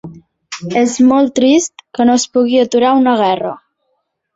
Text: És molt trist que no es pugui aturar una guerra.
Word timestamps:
És 0.81 0.95
molt 1.11 1.35
trist 1.41 1.85
que 1.99 2.09
no 2.11 2.19
es 2.23 2.29
pugui 2.39 2.61
aturar 2.67 2.99
una 3.05 3.19
guerra. 3.25 3.59